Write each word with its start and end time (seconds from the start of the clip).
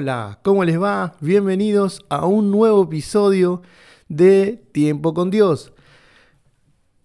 Hola, 0.00 0.38
¿cómo 0.42 0.64
les 0.64 0.80
va? 0.80 1.12
Bienvenidos 1.20 2.06
a 2.08 2.24
un 2.24 2.50
nuevo 2.50 2.84
episodio 2.84 3.60
de 4.08 4.58
Tiempo 4.72 5.12
con 5.12 5.30
Dios. 5.30 5.74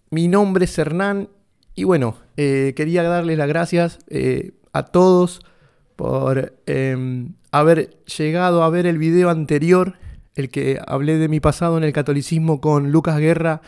Mi 0.08 0.28
nombre 0.28 0.64
es 0.64 0.78
Hernán 0.78 1.28
y 1.74 1.84
bueno, 1.84 2.16
eh, 2.38 2.72
quería 2.74 3.02
darles 3.02 3.36
las 3.36 3.48
gracias 3.48 3.98
eh, 4.08 4.52
a 4.72 4.84
todos 4.84 5.42
por 5.94 6.54
em, 6.64 7.34
haber 7.50 8.02
llegado 8.04 8.62
a 8.62 8.70
ver 8.70 8.86
el 8.86 8.96
video 8.96 9.28
anterior, 9.28 9.98
el 10.34 10.48
que 10.48 10.80
hablé 10.86 11.18
de 11.18 11.28
mi 11.28 11.38
pasado 11.38 11.76
en 11.76 11.84
el 11.84 11.92
catolicismo 11.92 12.62
con 12.62 12.92
Lucas 12.92 13.18
Guerra 13.18 13.60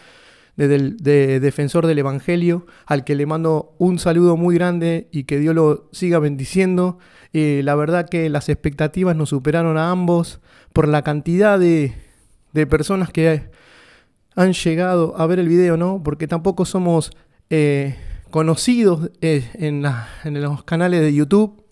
de, 0.66 1.38
Defensor 1.40 1.86
del 1.86 2.00
Evangelio, 2.00 2.67
al 2.86 3.04
que 3.04 3.14
le 3.14 3.26
mando 3.26 3.76
un 3.79 4.00
saludo 4.00 4.36
muy 4.36 4.57
grande 4.57 5.08
y 5.12 5.25
que 5.25 5.39
Dios 5.39 5.54
lo 5.54 5.89
siga 5.93 6.18
bendiciendo. 6.18 6.98
Eh, 7.32 7.61
la 7.62 7.76
verdad 7.76 8.08
que 8.08 8.29
las 8.29 8.48
expectativas 8.48 9.14
nos 9.14 9.29
superaron 9.29 9.79
a 9.79 9.90
ambos 9.90 10.40
por 10.72 10.89
la 10.89 11.03
cantidad 11.03 11.61
de, 11.61 11.94
personas 12.68 13.11
que 13.11 13.50
han 14.34 14.53
llegado 14.53 15.14
a 15.17 15.26
ver 15.29 15.39
el 15.39 15.48
video, 15.48 15.76
¿no? 15.76 16.03
Porque 16.03 16.26
tampoco 16.26 16.64
somos 16.64 17.12
eh, 17.50 17.95
conocidos 18.31 19.12
eh, 19.20 19.48
en, 19.54 19.84
en, 20.25 20.43
los 20.43 20.64
canales 20.64 21.03
de 21.03 21.14
YouTube. 21.14 21.62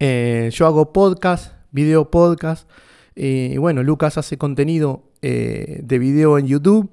yo 0.00 0.66
hago 0.66 0.94
podcast, 0.94 1.52
video 1.70 2.10
podcast. 2.10 2.66
Y 3.14 3.58
bueno, 3.58 3.82
Lucas 3.82 4.16
hace 4.16 4.38
contenido 4.38 5.02
de 5.20 5.98
video 5.98 6.38
en 6.38 6.46
YouTube 6.46 6.90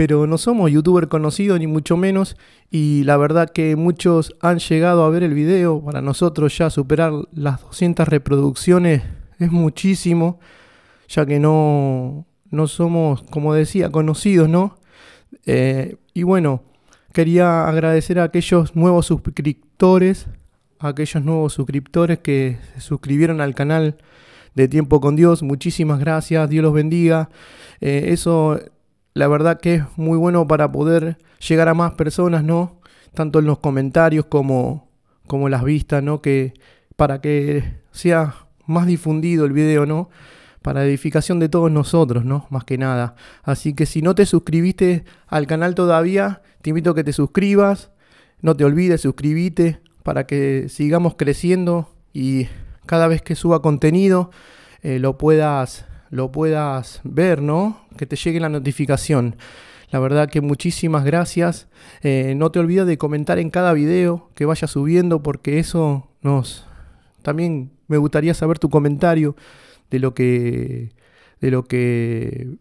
pero 0.00 0.26
no 0.26 0.38
somos 0.38 0.70
youtuber 0.70 1.08
conocidos 1.08 1.58
ni 1.58 1.66
mucho 1.66 1.98
menos 1.98 2.34
y 2.70 3.04
la 3.04 3.18
verdad 3.18 3.50
que 3.50 3.76
muchos 3.76 4.34
han 4.40 4.58
llegado 4.58 5.04
a 5.04 5.10
ver 5.10 5.22
el 5.22 5.34
video, 5.34 5.84
para 5.84 6.00
nosotros 6.00 6.56
ya 6.56 6.70
superar 6.70 7.12
las 7.34 7.60
200 7.60 8.08
reproducciones 8.08 9.02
es 9.38 9.52
muchísimo, 9.52 10.40
ya 11.06 11.26
que 11.26 11.38
no, 11.38 12.24
no 12.50 12.66
somos, 12.66 13.24
como 13.24 13.52
decía, 13.52 13.92
conocidos, 13.92 14.48
¿no? 14.48 14.78
Eh, 15.44 15.96
y 16.14 16.22
bueno, 16.22 16.62
quería 17.12 17.68
agradecer 17.68 18.20
a 18.20 18.24
aquellos 18.24 18.74
nuevos 18.74 19.04
suscriptores, 19.04 20.28
aquellos 20.78 21.22
nuevos 21.22 21.52
suscriptores 21.52 22.20
que 22.20 22.56
se 22.72 22.80
suscribieron 22.80 23.42
al 23.42 23.54
canal 23.54 23.98
de 24.54 24.66
Tiempo 24.66 24.98
con 25.02 25.14
Dios, 25.14 25.42
muchísimas 25.42 26.00
gracias, 26.00 26.48
Dios 26.48 26.62
los 26.62 26.72
bendiga. 26.72 27.28
Eh, 27.82 28.06
eso 28.12 28.58
la 29.14 29.28
verdad 29.28 29.60
que 29.60 29.76
es 29.76 29.84
muy 29.96 30.18
bueno 30.18 30.46
para 30.46 30.70
poder 30.70 31.18
llegar 31.46 31.68
a 31.68 31.74
más 31.74 31.92
personas, 31.92 32.44
¿no? 32.44 32.80
Tanto 33.14 33.40
en 33.40 33.46
los 33.46 33.58
comentarios 33.58 34.26
como, 34.26 34.88
como 35.26 35.48
las 35.48 35.64
vistas, 35.64 36.02
¿no? 36.02 36.22
Que 36.22 36.54
para 36.96 37.20
que 37.20 37.64
sea 37.90 38.34
más 38.66 38.86
difundido 38.86 39.44
el 39.44 39.52
video, 39.52 39.86
¿no? 39.86 40.10
Para 40.62 40.84
edificación 40.84 41.40
de 41.40 41.48
todos 41.48 41.70
nosotros, 41.70 42.24
¿no? 42.24 42.46
Más 42.50 42.64
que 42.64 42.78
nada. 42.78 43.14
Así 43.42 43.74
que 43.74 43.86
si 43.86 44.02
no 44.02 44.14
te 44.14 44.26
suscribiste 44.26 45.04
al 45.26 45.46
canal 45.46 45.74
todavía, 45.74 46.42
te 46.62 46.70
invito 46.70 46.90
a 46.90 46.94
que 46.94 47.04
te 47.04 47.12
suscribas. 47.12 47.90
No 48.42 48.56
te 48.56 48.64
olvides, 48.64 49.02
suscribite 49.02 49.80
para 50.02 50.26
que 50.26 50.68
sigamos 50.68 51.14
creciendo 51.16 51.90
y 52.12 52.48
cada 52.86 53.06
vez 53.06 53.22
que 53.22 53.34
suba 53.34 53.62
contenido 53.62 54.30
eh, 54.82 54.98
lo 54.98 55.18
puedas 55.18 55.86
lo 56.10 56.32
puedas 56.32 57.00
ver, 57.04 57.40
¿no? 57.40 57.80
Que 57.96 58.06
te 58.06 58.16
llegue 58.16 58.40
la 58.40 58.48
notificación. 58.48 59.36
La 59.90 59.98
verdad 59.98 60.28
que 60.28 60.40
muchísimas 60.40 61.04
gracias. 61.04 61.68
Eh, 62.02 62.34
no 62.36 62.50
te 62.50 62.58
olvides 62.58 62.86
de 62.86 62.98
comentar 62.98 63.38
en 63.38 63.50
cada 63.50 63.72
video 63.72 64.30
que 64.34 64.44
vaya 64.44 64.68
subiendo 64.68 65.22
porque 65.22 65.58
eso 65.58 66.08
nos... 66.22 66.66
También 67.22 67.70
me 67.88 67.98
gustaría 67.98 68.34
saber 68.34 68.58
tu 68.58 68.70
comentario 68.70 69.36
de 69.90 69.98
lo 69.98 70.14
que, 70.14 70.92
de 71.40 71.50
lo 71.50 71.64
que 71.64 72.56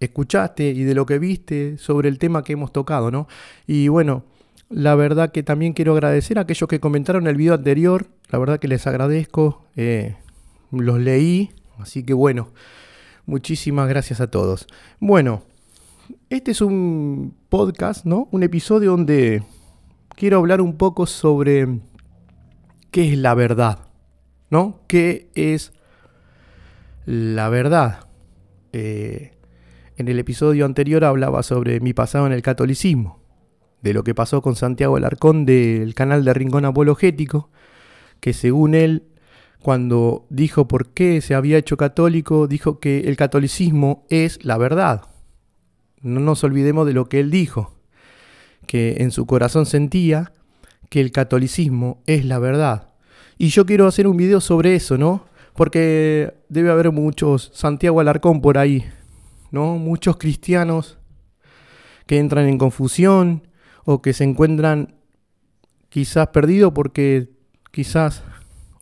escuchaste 0.00 0.70
y 0.70 0.84
de 0.84 0.94
lo 0.94 1.06
que 1.06 1.18
viste 1.18 1.76
sobre 1.78 2.08
el 2.08 2.18
tema 2.18 2.42
que 2.42 2.54
hemos 2.54 2.72
tocado, 2.72 3.10
¿no? 3.10 3.28
Y 3.66 3.88
bueno, 3.88 4.24
la 4.70 4.94
verdad 4.94 5.30
que 5.32 5.42
también 5.42 5.74
quiero 5.74 5.92
agradecer 5.92 6.38
a 6.38 6.42
aquellos 6.42 6.68
que 6.68 6.80
comentaron 6.80 7.26
el 7.26 7.36
video 7.36 7.54
anterior. 7.54 8.06
La 8.30 8.38
verdad 8.38 8.58
que 8.58 8.68
les 8.68 8.86
agradezco. 8.86 9.64
Eh, 9.76 10.16
los 10.70 10.98
leí. 10.98 11.50
Así 11.78 12.02
que 12.02 12.14
bueno. 12.14 12.48
Muchísimas 13.30 13.88
gracias 13.88 14.20
a 14.20 14.28
todos. 14.28 14.66
Bueno, 14.98 15.44
este 16.30 16.50
es 16.50 16.60
un 16.60 17.36
podcast, 17.48 18.04
¿no? 18.04 18.26
Un 18.32 18.42
episodio 18.42 18.90
donde 18.90 19.44
quiero 20.16 20.38
hablar 20.38 20.60
un 20.60 20.76
poco 20.76 21.06
sobre 21.06 21.78
qué 22.90 23.12
es 23.12 23.16
la 23.16 23.34
verdad, 23.34 23.86
¿no? 24.50 24.80
¿Qué 24.88 25.30
es 25.36 25.72
la 27.06 27.48
verdad? 27.50 28.08
Eh, 28.72 29.38
en 29.96 30.08
el 30.08 30.18
episodio 30.18 30.64
anterior 30.64 31.04
hablaba 31.04 31.44
sobre 31.44 31.78
mi 31.78 31.92
pasado 31.92 32.26
en 32.26 32.32
el 32.32 32.42
catolicismo, 32.42 33.20
de 33.80 33.94
lo 33.94 34.02
que 34.02 34.12
pasó 34.12 34.42
con 34.42 34.56
Santiago 34.56 34.96
Alarcón 34.96 35.46
del 35.46 35.94
canal 35.94 36.24
de 36.24 36.34
Rincón 36.34 36.64
Apologético, 36.64 37.48
que 38.18 38.32
según 38.32 38.74
él 38.74 39.04
cuando 39.62 40.26
dijo 40.30 40.66
por 40.66 40.88
qué 40.88 41.20
se 41.20 41.34
había 41.34 41.58
hecho 41.58 41.76
católico, 41.76 42.46
dijo 42.46 42.80
que 42.80 43.00
el 43.00 43.16
catolicismo 43.16 44.06
es 44.08 44.44
la 44.44 44.56
verdad. 44.56 45.02
No 46.00 46.20
nos 46.20 46.42
olvidemos 46.44 46.86
de 46.86 46.94
lo 46.94 47.08
que 47.08 47.20
él 47.20 47.30
dijo, 47.30 47.74
que 48.66 48.96
en 49.00 49.10
su 49.10 49.26
corazón 49.26 49.66
sentía 49.66 50.32
que 50.88 51.00
el 51.00 51.12
catolicismo 51.12 52.02
es 52.06 52.24
la 52.24 52.38
verdad. 52.38 52.88
Y 53.36 53.48
yo 53.48 53.66
quiero 53.66 53.86
hacer 53.86 54.06
un 54.06 54.16
video 54.16 54.40
sobre 54.40 54.74
eso, 54.74 54.96
¿no? 54.96 55.26
Porque 55.54 56.34
debe 56.48 56.70
haber 56.70 56.90
muchos 56.90 57.50
Santiago 57.54 58.00
Alarcón 58.00 58.40
por 58.40 58.56
ahí, 58.56 58.84
¿no? 59.50 59.76
Muchos 59.76 60.16
cristianos 60.16 60.98
que 62.06 62.18
entran 62.18 62.48
en 62.48 62.58
confusión 62.58 63.46
o 63.84 64.00
que 64.00 64.12
se 64.14 64.24
encuentran 64.24 64.94
quizás 65.90 66.28
perdidos 66.28 66.72
porque 66.72 67.30
quizás 67.70 68.22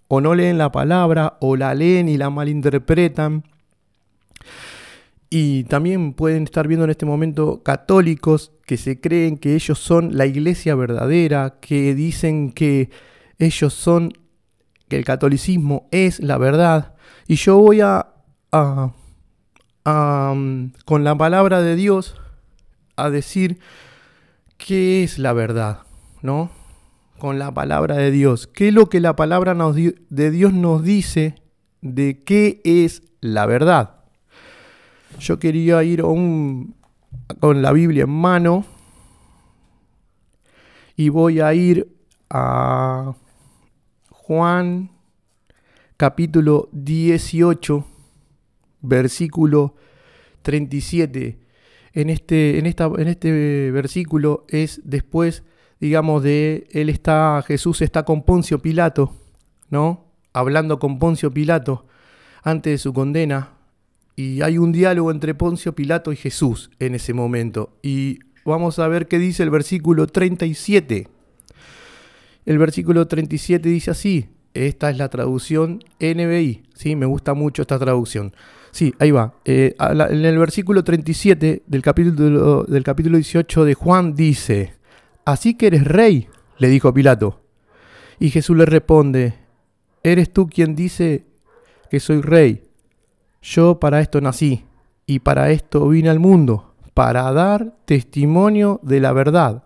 o 0.08 0.20
no 0.20 0.34
leen 0.34 0.58
la 0.58 0.72
palabra, 0.72 1.36
o 1.40 1.56
la 1.56 1.74
leen 1.74 2.08
y 2.08 2.16
la 2.16 2.30
malinterpretan. 2.30 3.44
Y 5.30 5.64
también 5.64 6.14
pueden 6.14 6.44
estar 6.44 6.66
viendo 6.66 6.84
en 6.84 6.90
este 6.90 7.04
momento 7.04 7.62
católicos 7.62 8.52
que 8.64 8.78
se 8.78 9.00
creen 9.00 9.36
que 9.36 9.54
ellos 9.54 9.78
son 9.78 10.16
la 10.16 10.24
iglesia 10.24 10.74
verdadera, 10.74 11.58
que 11.60 11.94
dicen 11.94 12.52
que 12.52 12.90
ellos 13.38 13.74
son, 13.74 14.12
que 14.88 14.96
el 14.96 15.04
catolicismo 15.04 15.86
es 15.90 16.20
la 16.20 16.38
verdad. 16.38 16.94
Y 17.26 17.36
yo 17.36 17.58
voy 17.58 17.82
a, 17.82 18.08
a, 18.52 18.92
a 19.84 20.34
con 20.86 21.04
la 21.04 21.14
palabra 21.18 21.60
de 21.60 21.76
Dios, 21.76 22.16
a 22.96 23.10
decir 23.10 23.58
qué 24.56 25.04
es 25.04 25.18
la 25.18 25.34
verdad, 25.34 25.80
¿no? 26.22 26.50
Con 27.18 27.38
la 27.38 27.52
palabra 27.52 27.96
de 27.96 28.10
Dios. 28.10 28.46
¿Qué 28.46 28.68
es 28.68 28.74
lo 28.74 28.88
que 28.88 29.00
la 29.00 29.16
palabra 29.16 29.54
de 29.54 30.30
Dios 30.30 30.52
nos 30.52 30.82
dice 30.82 31.34
de 31.80 32.22
qué 32.24 32.60
es 32.64 33.02
la 33.20 33.46
verdad? 33.46 33.96
Yo 35.18 35.38
quería 35.38 35.82
ir 35.82 36.02
con 36.02 37.62
la 37.62 37.72
Biblia 37.72 38.04
en 38.04 38.10
mano 38.10 38.64
y 40.96 41.08
voy 41.08 41.40
a 41.40 41.52
ir 41.54 41.88
a 42.30 43.14
Juan 44.10 44.90
capítulo 45.96 46.68
18, 46.72 47.84
versículo 48.82 49.74
37. 50.42 51.38
En 51.94 52.10
este, 52.10 52.58
en, 52.58 52.66
esta, 52.66 52.86
en 52.96 53.08
este 53.08 53.70
versículo 53.72 54.44
es 54.48 54.80
después 54.84 55.42
digamos, 55.80 56.22
de 56.22 56.66
él 56.72 56.88
está, 56.88 57.42
Jesús 57.46 57.82
está 57.82 58.04
con 58.04 58.22
Poncio 58.22 58.60
Pilato, 58.60 59.12
¿no? 59.70 60.06
Hablando 60.32 60.78
con 60.78 60.98
Poncio 60.98 61.32
Pilato 61.32 61.86
antes 62.42 62.72
de 62.72 62.78
su 62.78 62.92
condena. 62.92 63.50
Y 64.16 64.42
hay 64.42 64.58
un 64.58 64.72
diálogo 64.72 65.10
entre 65.10 65.34
Poncio 65.34 65.74
Pilato 65.74 66.12
y 66.12 66.16
Jesús 66.16 66.70
en 66.80 66.94
ese 66.94 67.14
momento. 67.14 67.78
Y 67.82 68.18
vamos 68.44 68.78
a 68.78 68.88
ver 68.88 69.06
qué 69.06 69.18
dice 69.18 69.44
el 69.44 69.50
versículo 69.50 70.06
37. 70.06 71.08
El 72.44 72.58
versículo 72.58 73.06
37 73.06 73.68
dice 73.68 73.90
así. 73.90 74.28
Esta 74.54 74.90
es 74.90 74.98
la 74.98 75.08
traducción 75.08 75.84
NBI. 76.00 76.64
¿sí? 76.74 76.96
Me 76.96 77.06
gusta 77.06 77.34
mucho 77.34 77.62
esta 77.62 77.78
traducción. 77.78 78.34
Sí, 78.72 78.92
ahí 78.98 79.12
va. 79.12 79.34
Eh, 79.44 79.76
en 79.78 80.24
el 80.24 80.38
versículo 80.38 80.82
37 80.82 81.62
del 81.66 81.82
capítulo, 81.82 82.64
del 82.64 82.82
capítulo 82.82 83.16
18 83.18 83.64
de 83.64 83.74
Juan 83.74 84.14
dice, 84.14 84.74
Así 85.28 85.52
que 85.52 85.66
eres 85.66 85.84
rey, 85.84 86.26
le 86.56 86.68
dijo 86.68 86.94
Pilato. 86.94 87.42
Y 88.18 88.30
Jesús 88.30 88.56
le 88.56 88.64
responde, 88.64 89.34
¿eres 90.02 90.32
tú 90.32 90.48
quien 90.48 90.74
dice 90.74 91.26
que 91.90 92.00
soy 92.00 92.22
rey? 92.22 92.66
Yo 93.42 93.78
para 93.78 94.00
esto 94.00 94.22
nací 94.22 94.64
y 95.04 95.18
para 95.18 95.50
esto 95.50 95.86
vine 95.86 96.08
al 96.08 96.18
mundo, 96.18 96.72
para 96.94 97.30
dar 97.30 97.76
testimonio 97.84 98.80
de 98.82 99.00
la 99.00 99.12
verdad. 99.12 99.64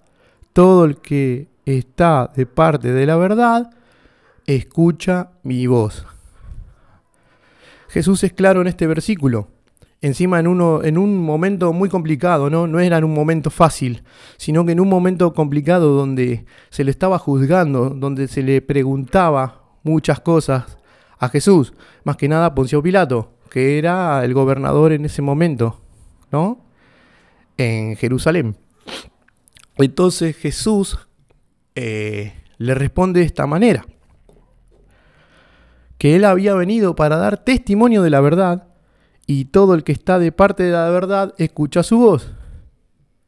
Todo 0.52 0.84
el 0.84 0.96
que 0.96 1.46
está 1.64 2.32
de 2.34 2.44
parte 2.44 2.90
de 2.90 3.06
la 3.06 3.14
verdad, 3.14 3.70
escucha 4.46 5.30
mi 5.44 5.68
voz. 5.68 6.04
Jesús 7.86 8.24
es 8.24 8.32
claro 8.32 8.62
en 8.62 8.66
este 8.66 8.88
versículo. 8.88 9.46
Encima 10.02 10.40
en, 10.40 10.48
uno, 10.48 10.82
en 10.82 10.98
un 10.98 11.16
momento 11.16 11.72
muy 11.72 11.88
complicado, 11.88 12.50
¿no? 12.50 12.66
No 12.66 12.80
era 12.80 12.98
en 12.98 13.04
un 13.04 13.14
momento 13.14 13.50
fácil, 13.50 14.02
sino 14.36 14.66
que 14.66 14.72
en 14.72 14.80
un 14.80 14.88
momento 14.88 15.32
complicado 15.32 15.94
donde 15.94 16.44
se 16.70 16.82
le 16.82 16.90
estaba 16.90 17.20
juzgando, 17.20 17.90
donde 17.90 18.26
se 18.26 18.42
le 18.42 18.60
preguntaba 18.62 19.62
muchas 19.84 20.18
cosas 20.18 20.76
a 21.20 21.28
Jesús. 21.28 21.72
Más 22.02 22.16
que 22.16 22.26
nada 22.26 22.52
Poncio 22.52 22.82
Pilato, 22.82 23.34
que 23.48 23.78
era 23.78 24.24
el 24.24 24.34
gobernador 24.34 24.90
en 24.90 25.04
ese 25.04 25.22
momento, 25.22 25.80
¿no? 26.32 26.64
En 27.56 27.94
Jerusalén. 27.94 28.56
Entonces 29.76 30.36
Jesús 30.36 30.98
eh, 31.76 32.34
le 32.58 32.74
responde 32.74 33.20
de 33.20 33.26
esta 33.26 33.46
manera, 33.46 33.86
que 35.96 36.16
él 36.16 36.24
había 36.24 36.54
venido 36.54 36.96
para 36.96 37.18
dar 37.18 37.44
testimonio 37.44 38.02
de 38.02 38.10
la 38.10 38.20
verdad 38.20 38.71
y 39.26 39.46
todo 39.46 39.74
el 39.74 39.84
que 39.84 39.92
está 39.92 40.18
de 40.18 40.32
parte 40.32 40.64
de 40.64 40.72
la 40.72 40.88
verdad 40.90 41.34
escucha 41.38 41.82
su 41.82 41.98
voz. 41.98 42.32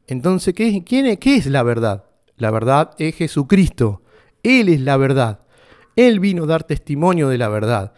Entonces, 0.07 0.53
¿qué, 0.53 0.83
quién 0.83 1.05
es, 1.05 1.17
¿qué 1.17 1.37
es 1.37 1.47
la 1.47 1.63
verdad? 1.63 2.05
La 2.37 2.51
verdad 2.51 2.91
es 2.97 3.15
Jesucristo. 3.15 4.01
Él 4.43 4.69
es 4.69 4.81
la 4.81 4.97
verdad. 4.97 5.39
Él 5.95 6.19
vino 6.19 6.43
a 6.43 6.47
dar 6.47 6.63
testimonio 6.63 7.29
de 7.29 7.37
la 7.37 7.49
verdad. 7.49 7.93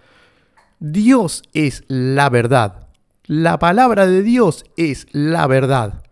Dios 0.79 1.43
es 1.53 1.83
la 1.87 2.29
verdad. 2.29 2.87
La 3.25 3.59
palabra 3.59 4.05
de 4.07 4.21
Dios 4.21 4.63
es 4.77 5.07
la 5.11 5.47
verdad. 5.47 6.03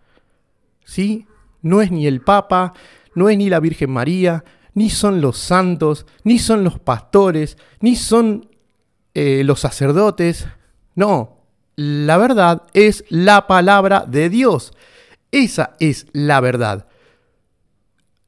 ¿Sí? 0.84 1.28
No 1.62 1.82
es 1.82 1.92
ni 1.92 2.08
el 2.08 2.22
Papa, 2.22 2.74
no 3.14 3.30
es 3.30 3.38
ni 3.38 3.50
la 3.50 3.60
Virgen 3.60 3.92
María, 3.92 4.44
ni 4.74 4.90
son 4.90 5.22
los 5.22 5.38
santos, 5.38 6.06
ni 6.24 6.40
son 6.40 6.64
los 6.64 6.80
pastores, 6.80 7.58
ni 7.80 7.96
son 7.96 8.50
eh, 9.14 9.44
los 9.46 9.62
sacerdotes. 9.62 10.48
No, 10.96 11.35
la 11.76 12.18
verdad 12.18 12.64
es 12.74 13.04
la 13.10 13.48
palabra 13.48 14.06
de 14.08 14.30
Dios. 14.30 14.74
Esa 15.32 15.76
es 15.80 16.08
la 16.14 16.40
verdad. 16.40 16.88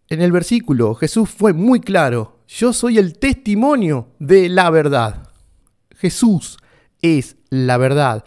En 0.10 0.22
el 0.22 0.32
versículo 0.32 0.96
Jesús 0.96 1.30
fue 1.30 1.54
muy 1.54 1.80
claro. 1.80 2.40
Yo 2.48 2.74
soy 2.74 2.98
el 2.98 3.18
testimonio 3.18 4.10
de 4.20 4.50
la 4.50 4.70
verdad. 4.70 5.30
Jesús 5.96 6.58
es 7.02 7.36
la 7.50 7.78
verdad. 7.78 8.24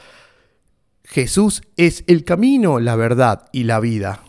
Jesús 1.04 1.62
es 1.76 2.04
el 2.06 2.24
camino, 2.24 2.78
la 2.78 2.96
verdad 2.96 3.48
y 3.52 3.64
la 3.64 3.80
vida. 3.80 4.22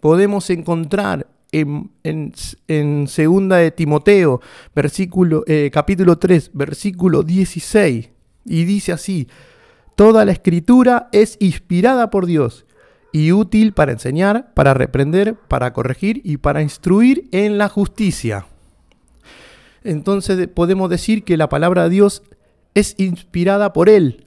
Podemos 0.00 0.50
encontrar 0.50 1.28
en, 1.52 1.90
en, 2.02 3.08
segunda 3.08 3.56
de 3.56 3.70
Timoteo, 3.70 4.40
versículo, 4.74 5.44
eh, 5.46 5.70
capítulo 5.72 6.18
3, 6.18 6.50
versículo 6.52 7.22
16, 7.22 8.10
y 8.44 8.64
dice 8.64 8.92
así, 8.92 9.28
toda 9.96 10.24
la 10.24 10.32
escritura 10.32 11.08
es 11.12 11.36
inspirada 11.40 12.10
por 12.10 12.26
Dios 12.26 12.66
y 13.12 13.32
útil 13.32 13.72
para 13.72 13.92
enseñar, 13.92 14.52
para 14.54 14.74
reprender, 14.74 15.34
para 15.34 15.72
corregir 15.72 16.20
y 16.22 16.36
para 16.36 16.62
instruir 16.62 17.28
en 17.32 17.58
la 17.58 17.68
justicia. 17.68 18.46
Entonces 19.82 20.48
podemos 20.48 20.90
decir 20.90 21.24
que 21.24 21.36
la 21.36 21.48
palabra 21.48 21.84
de 21.84 21.90
Dios 21.90 22.22
es 22.74 22.94
inspirada 22.98 23.72
por 23.72 23.88
Él. 23.88 24.26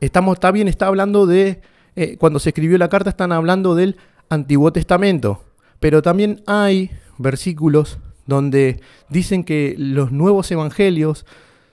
Estamos, 0.00 0.34
está 0.34 0.50
bien, 0.50 0.68
está 0.68 0.88
hablando 0.88 1.26
de, 1.26 1.62
eh, 1.96 2.16
cuando 2.18 2.38
se 2.38 2.50
escribió 2.50 2.76
la 2.76 2.88
carta 2.88 3.10
están 3.10 3.32
hablando 3.32 3.74
del 3.74 3.96
Antiguo 4.28 4.72
Testamento. 4.72 5.44
Pero 5.80 6.02
también 6.02 6.42
hay 6.46 6.90
versículos 7.18 7.98
donde 8.26 8.80
dicen 9.08 9.44
que 9.44 9.74
los 9.78 10.12
nuevos 10.12 10.50
evangelios 10.50 11.24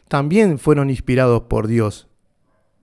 también 0.08 0.58
fueron 0.58 0.90
inspirados 0.90 1.44
por 1.44 1.68
Dios, 1.68 2.09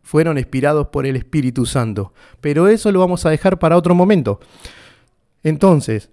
fueron 0.06 0.38
inspirados 0.38 0.86
por 0.86 1.04
el 1.04 1.16
Espíritu 1.16 1.66
Santo. 1.66 2.12
Pero 2.40 2.68
eso 2.68 2.92
lo 2.92 3.00
vamos 3.00 3.26
a 3.26 3.30
dejar 3.30 3.58
para 3.58 3.76
otro 3.76 3.92
momento. 3.96 4.38
Entonces, 5.42 6.10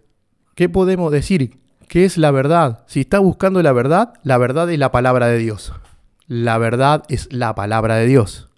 ¿qué 0.56 0.68
podemos 0.68 1.12
decir? 1.12 1.60
¿Qué 1.88 2.04
es 2.04 2.18
la 2.18 2.32
verdad? 2.32 2.84
Si 2.88 3.02
está 3.02 3.20
buscando 3.20 3.62
la 3.62 3.72
verdad, 3.72 4.16
la 4.24 4.40
verdad 4.40 4.72
es 4.72 4.80
la 4.80 4.92
palabra 4.92 5.28
de 5.28 5.38
Dios. 5.38 5.74
La 6.26 6.58
verdad 6.58 7.04
es 7.08 7.32
la 7.32 7.54
palabra 7.54 7.98
de 7.98 8.08
Dios. 8.08 8.50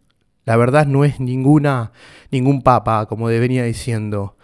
La 0.45 0.55
verdad 0.55 0.85
no 0.85 1.03
es 1.03 1.19
ninguna, 1.19 1.91
ningún 2.31 2.61
papa, 2.61 3.05
como 3.05 3.25
venía 3.25 3.65
diciendo 3.65 4.37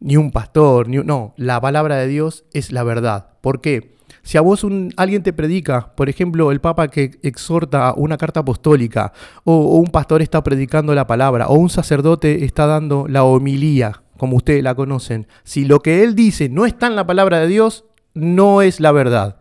ni 0.00 0.16
un 0.16 0.30
pastor, 0.30 0.88
ni 0.88 0.98
no, 0.98 1.34
la 1.36 1.60
palabra 1.60 1.96
de 1.96 2.06
Dios 2.06 2.44
es 2.52 2.70
la 2.70 2.84
verdad. 2.84 3.30
¿Por 3.40 3.60
qué? 3.60 3.96
Si 4.28 4.36
a 4.36 4.42
vos 4.42 4.62
alguien 4.98 5.22
te 5.22 5.32
predica, 5.32 5.94
por 5.94 6.10
ejemplo, 6.10 6.52
el 6.52 6.60
Papa 6.60 6.88
que 6.88 7.12
exhorta 7.22 7.94
una 7.96 8.18
carta 8.18 8.40
apostólica, 8.40 9.14
o, 9.42 9.54
o, 9.54 9.76
un 9.76 9.86
pastor 9.86 10.20
está 10.20 10.44
predicando 10.44 10.94
la 10.94 11.06
palabra, 11.06 11.48
o 11.48 11.54
un 11.54 11.70
sacerdote 11.70 12.44
está 12.44 12.66
dando 12.66 13.06
la 13.08 13.24
homilía, 13.24 14.02
como 14.18 14.36
ustedes 14.36 14.62
la 14.62 14.74
conocen, 14.74 15.28
si 15.44 15.64
lo 15.64 15.80
que 15.80 16.04
él 16.04 16.14
dice 16.14 16.50
no 16.50 16.66
está 16.66 16.88
en 16.88 16.96
la 16.96 17.06
palabra 17.06 17.38
de 17.38 17.46
Dios, 17.46 17.86
no 18.12 18.60
es 18.60 18.80
la 18.80 18.92
verdad. 18.92 19.38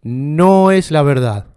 No 0.00 0.70
es 0.70 0.90
la 0.90 1.02
verdad. 1.02 1.48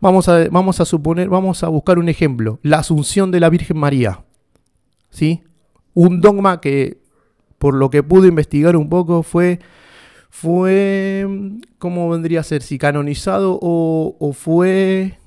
Vamos 0.00 0.28
a, 0.28 0.48
vamos 0.52 0.78
a 0.78 0.84
suponer, 0.84 1.28
vamos 1.28 1.64
a 1.64 1.68
buscar 1.68 1.98
un 1.98 2.08
ejemplo, 2.08 2.60
la 2.62 2.78
asunción 2.78 3.32
de 3.32 3.40
la 3.40 3.50
Virgen 3.50 3.76
María. 3.76 4.22
¿Sí? 5.08 5.42
Un 5.94 6.20
dogma 6.20 6.60
que 6.60 7.00
por 7.58 7.74
lo 7.74 7.90
que 7.90 8.04
pude 8.04 8.28
investigar 8.28 8.76
un 8.76 8.88
poco, 8.88 9.24
fue, 9.24 9.58
fue 10.30 11.26
¿cómo 11.78 12.08
vendría 12.08 12.40
a 12.40 12.44
ser? 12.44 12.62
Si 12.62 12.78
canonizado 12.78 13.58
o, 13.60 14.32
fue 14.32 15.18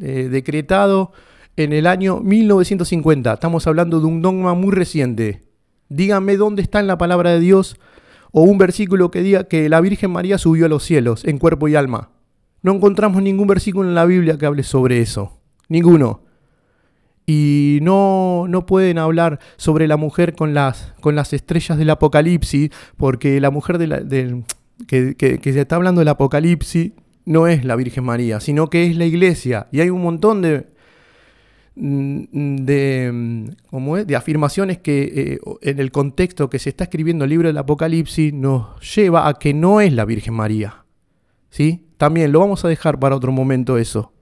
eh, 0.00 0.28
decretado 0.30 1.12
en 1.56 1.72
el 1.72 1.86
año 1.86 2.20
1950. 2.20 3.32
Estamos 3.32 3.66
hablando 3.66 4.00
de 4.00 4.06
un 4.06 4.22
dogma 4.22 4.54
muy 4.54 4.72
reciente. 4.72 5.42
Díganme 5.88 6.36
dónde 6.36 6.62
está 6.62 6.80
en 6.80 6.86
la 6.86 6.98
palabra 6.98 7.30
de 7.30 7.40
Dios 7.40 7.76
o 8.30 8.42
un 8.42 8.58
versículo 8.58 9.10
que 9.10 9.22
diga 9.22 9.44
que 9.44 9.68
la 9.68 9.80
Virgen 9.80 10.10
María 10.10 10.38
subió 10.38 10.66
a 10.66 10.68
los 10.68 10.84
cielos 10.84 11.24
en 11.24 11.38
cuerpo 11.38 11.68
y 11.68 11.74
alma. 11.74 12.10
No 12.62 12.72
encontramos 12.72 13.22
ningún 13.22 13.48
versículo 13.48 13.88
en 13.88 13.94
la 13.94 14.06
Biblia 14.06 14.38
que 14.38 14.46
hable 14.46 14.62
sobre 14.62 15.00
eso. 15.00 15.38
Ninguno 15.68 16.20
y 17.34 17.78
no, 17.80 18.44
no 18.46 18.66
pueden 18.66 18.98
hablar 18.98 19.38
sobre 19.56 19.88
la 19.88 19.96
mujer 19.96 20.34
con 20.34 20.52
las, 20.52 20.92
con 21.00 21.14
las 21.14 21.32
estrellas 21.32 21.78
del 21.78 21.88
Apocalipsis, 21.88 22.70
porque 22.98 23.40
la 23.40 23.50
mujer 23.50 23.78
de 23.78 23.86
la, 23.86 24.02
que, 24.86 25.40
se 25.42 25.60
está 25.60 25.76
hablando 25.76 26.00
del 26.00 26.08
Apocalipsis 26.08 26.92
no 27.24 27.46
es 27.46 27.64
la 27.64 27.74
Virgen 27.74 28.04
María, 28.04 28.38
sino 28.40 28.68
que 28.68 28.84
es 28.84 28.96
la 28.96 29.06
iglesia. 29.06 29.66
Y 29.72 29.80
hay 29.80 29.88
un 29.88 30.02
montón 30.02 30.42
de, 30.42 30.66
mm, 31.76 32.56
de, 32.66 33.46
es? 33.98 34.06
de 34.06 34.16
afirmaciones 34.16 34.78
que 34.78 35.02
eh, 35.02 35.38
en 35.62 35.80
el 35.80 35.90
contexto 35.90 36.50
que 36.50 36.58
se 36.58 36.68
está 36.68 36.84
escribiendo 36.84 37.24
el 37.24 37.30
libro 37.30 37.48
del 37.48 37.56
Apocalipsis 37.56 38.34
nos 38.34 38.94
lleva 38.94 39.26
a 39.26 39.38
que 39.38 39.54
no 39.54 39.80
es 39.80 39.90
la 39.94 40.04
Virgen 40.04 40.34
María. 40.34 40.84
¿Sí? 41.48 41.86
También 41.96 42.30
lo 42.30 42.40
vamos 42.40 42.62
a 42.66 42.68
dejar 42.68 42.98
para 42.98 43.16
otro 43.16 43.32
momento 43.32 43.78
eso. 43.78 44.12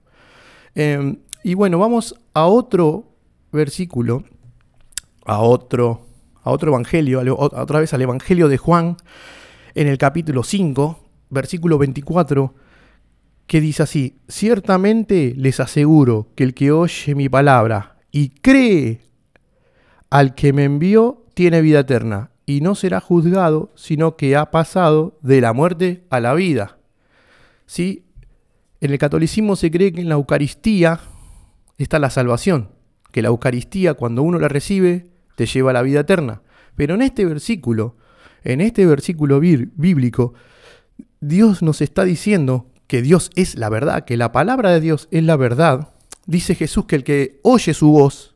Em, 0.75 1.17
y 1.43 1.55
bueno, 1.55 1.77
vamos 1.77 2.15
a 2.33 2.45
otro 2.45 3.11
versículo, 3.51 4.23
a 5.25 5.39
otro, 5.39 6.07
a 6.43 6.51
otro 6.51 6.71
evangelio, 6.71 7.21
otra 7.37 7.79
vez 7.79 7.93
al 7.93 8.01
evangelio 8.01 8.47
de 8.47 8.57
Juan, 8.57 8.97
en 9.75 9.87
el 9.87 9.97
capítulo 9.97 10.43
5, 10.43 10.99
versículo 11.29 11.77
24, 11.77 12.53
que 13.47 13.61
dice 13.61 13.83
así, 13.83 14.17
ciertamente 14.27 15.33
les 15.35 15.59
aseguro 15.59 16.29
que 16.35 16.43
el 16.43 16.53
que 16.53 16.71
oye 16.71 17.15
mi 17.15 17.27
palabra 17.27 17.97
y 18.11 18.29
cree 18.29 19.01
al 20.09 20.35
que 20.35 20.53
me 20.53 20.63
envió, 20.63 21.25
tiene 21.33 21.61
vida 21.61 21.79
eterna, 21.79 22.31
y 22.45 22.61
no 22.61 22.75
será 22.75 22.99
juzgado, 22.99 23.71
sino 23.75 24.17
que 24.17 24.35
ha 24.35 24.51
pasado 24.51 25.17
de 25.21 25.41
la 25.41 25.53
muerte 25.53 26.05
a 26.09 26.19
la 26.19 26.33
vida. 26.33 26.77
¿Sí? 27.65 28.05
En 28.81 28.91
el 28.91 28.97
catolicismo 28.97 29.55
se 29.55 29.71
cree 29.71 29.93
que 29.93 30.01
en 30.01 30.09
la 30.09 30.15
Eucaristía 30.15 30.99
está 31.83 31.99
la 31.99 32.09
salvación, 32.09 32.69
que 33.11 33.21
la 33.21 33.29
Eucaristía 33.29 33.93
cuando 33.93 34.23
uno 34.23 34.39
la 34.39 34.47
recibe 34.47 35.07
te 35.35 35.45
lleva 35.45 35.71
a 35.71 35.73
la 35.73 35.81
vida 35.81 36.01
eterna. 36.01 36.41
Pero 36.75 36.95
en 36.95 37.01
este 37.01 37.25
versículo, 37.25 37.97
en 38.43 38.61
este 38.61 38.85
versículo 38.85 39.39
bíblico, 39.39 40.33
Dios 41.19 41.61
nos 41.61 41.81
está 41.81 42.03
diciendo 42.03 42.71
que 42.87 43.01
Dios 43.01 43.29
es 43.35 43.55
la 43.55 43.69
verdad, 43.69 44.05
que 44.05 44.17
la 44.17 44.31
palabra 44.31 44.71
de 44.71 44.81
Dios 44.81 45.07
es 45.11 45.23
la 45.23 45.35
verdad. 45.35 45.93
Dice 46.25 46.55
Jesús 46.55 46.85
que 46.85 46.95
el 46.95 47.03
que 47.03 47.39
oye 47.43 47.73
su 47.73 47.91
voz, 47.91 48.35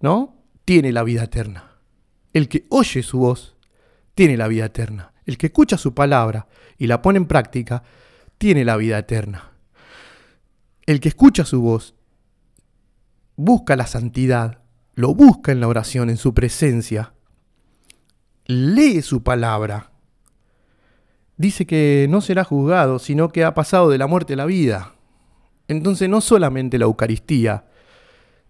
¿no? 0.00 0.36
Tiene 0.64 0.92
la 0.92 1.02
vida 1.02 1.24
eterna. 1.24 1.72
El 2.32 2.48
que 2.48 2.66
oye 2.70 3.02
su 3.02 3.18
voz 3.18 3.56
tiene 4.14 4.36
la 4.36 4.48
vida 4.48 4.66
eterna. 4.66 5.12
El 5.26 5.38
que 5.38 5.48
escucha 5.48 5.76
su 5.76 5.94
palabra 5.94 6.46
y 6.78 6.86
la 6.86 7.02
pone 7.02 7.18
en 7.18 7.26
práctica 7.26 7.82
tiene 8.38 8.64
la 8.64 8.76
vida 8.76 8.98
eterna. 8.98 9.52
El 10.86 11.00
que 11.00 11.08
escucha 11.08 11.44
su 11.44 11.60
voz 11.60 11.95
busca 13.36 13.76
la 13.76 13.86
santidad, 13.86 14.62
lo 14.94 15.14
busca 15.14 15.52
en 15.52 15.60
la 15.60 15.68
oración, 15.68 16.10
en 16.10 16.16
su 16.16 16.34
presencia, 16.34 17.12
lee 18.46 19.02
su 19.02 19.22
palabra, 19.22 19.92
dice 21.36 21.66
que 21.66 22.06
no 22.08 22.20
será 22.20 22.44
juzgado, 22.44 22.98
sino 22.98 23.30
que 23.30 23.44
ha 23.44 23.54
pasado 23.54 23.90
de 23.90 23.98
la 23.98 24.06
muerte 24.06 24.32
a 24.32 24.36
la 24.36 24.46
vida. 24.46 24.94
Entonces 25.68 26.08
no 26.08 26.20
solamente 26.20 26.78
la 26.78 26.86
Eucaristía 26.86 27.66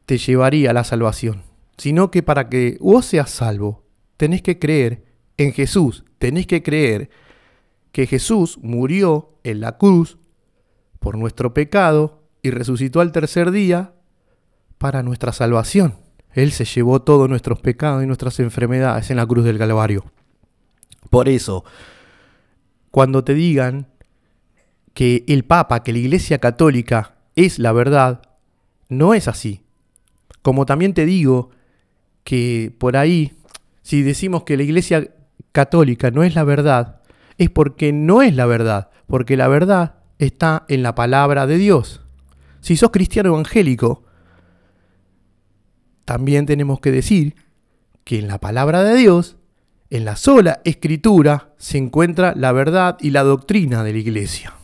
te 0.04 0.18
llevaría 0.18 0.70
a 0.70 0.74
la 0.74 0.84
salvación, 0.84 1.42
sino 1.76 2.10
que 2.10 2.22
para 2.22 2.48
que 2.48 2.78
vos 2.80 3.06
seas 3.06 3.30
salvo, 3.30 3.84
tenés 4.16 4.42
que 4.42 4.58
creer 4.58 5.04
en 5.36 5.52
Jesús, 5.52 6.04
tenés 6.18 6.46
que 6.46 6.62
creer 6.62 7.10
que 7.90 8.06
Jesús 8.06 8.58
murió 8.62 9.38
en 9.42 9.60
la 9.60 9.78
cruz 9.78 10.18
por 11.00 11.18
nuestro 11.18 11.54
pecado 11.54 12.22
y 12.42 12.50
resucitó 12.50 13.00
al 13.00 13.12
tercer 13.12 13.50
día 13.50 13.95
para 14.86 15.02
nuestra 15.02 15.32
salvación. 15.32 15.96
Él 16.32 16.52
se 16.52 16.64
llevó 16.64 17.02
todos 17.02 17.28
nuestros 17.28 17.58
pecados 17.58 18.04
y 18.04 18.06
nuestras 18.06 18.38
enfermedades 18.38 19.10
en 19.10 19.16
la 19.16 19.26
cruz 19.26 19.44
del 19.44 19.58
Calvario. 19.58 20.04
Por 21.10 21.28
eso, 21.28 21.64
cuando 22.92 23.24
te 23.24 23.34
digan 23.34 23.88
que 24.94 25.24
el 25.26 25.44
Papa, 25.44 25.82
que 25.82 25.92
la 25.92 25.98
Iglesia 25.98 26.38
Católica 26.38 27.16
es 27.34 27.58
la 27.58 27.72
verdad, 27.72 28.22
no 28.88 29.12
es 29.12 29.26
así. 29.26 29.64
Como 30.40 30.66
también 30.66 30.94
te 30.94 31.04
digo 31.04 31.50
que 32.22 32.72
por 32.78 32.96
ahí, 32.96 33.32
si 33.82 34.02
decimos 34.02 34.44
que 34.44 34.56
la 34.56 34.62
Iglesia 34.62 35.16
Católica 35.50 36.12
no 36.12 36.22
es 36.22 36.36
la 36.36 36.44
verdad, 36.44 37.00
es 37.38 37.50
porque 37.50 37.92
no 37.92 38.22
es 38.22 38.36
la 38.36 38.46
verdad, 38.46 38.90
porque 39.08 39.36
la 39.36 39.48
verdad 39.48 39.96
está 40.20 40.64
en 40.68 40.84
la 40.84 40.94
palabra 40.94 41.48
de 41.48 41.58
Dios. 41.58 42.02
Si 42.60 42.76
sos 42.76 42.92
cristiano 42.92 43.30
evangélico, 43.30 44.06
también 46.06 46.46
tenemos 46.46 46.80
que 46.80 46.92
decir 46.92 47.34
que 48.04 48.20
en 48.20 48.28
la 48.28 48.38
palabra 48.38 48.84
de 48.84 48.94
Dios, 48.94 49.36
en 49.90 50.04
la 50.04 50.14
sola 50.14 50.60
escritura, 50.64 51.52
se 51.58 51.78
encuentra 51.78 52.32
la 52.36 52.52
verdad 52.52 52.96
y 53.00 53.10
la 53.10 53.24
doctrina 53.24 53.82
de 53.82 53.92
la 53.92 53.98
iglesia. 53.98 54.54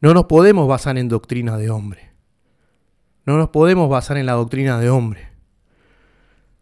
No 0.00 0.14
nos 0.14 0.24
podemos 0.24 0.66
basar 0.66 0.96
en 0.96 1.08
doctrina 1.08 1.58
de 1.58 1.68
hombre. 1.68 2.10
No 3.26 3.36
nos 3.36 3.50
podemos 3.50 3.90
basar 3.90 4.16
en 4.16 4.24
la 4.24 4.32
doctrina 4.32 4.80
de 4.80 4.88
hombre. 4.88 5.28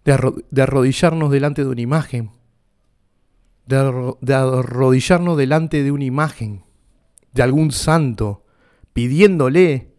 De, 0.05 0.63
arrodillarnos 0.63 1.31
delante 1.31 1.63
de 1.63 1.71
una 1.71 1.81
imagen. 1.81 2.33
De, 3.67 3.77
arrodillarnos 4.35 5.37
delante 5.37 5.85
de 5.85 5.93
una 5.93 6.05
imagen. 6.05 6.65
De 7.33 7.45
algún 7.45 7.71
santo. 7.71 8.45
Pidiéndole 8.93 9.92